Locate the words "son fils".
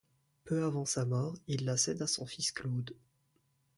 2.07-2.51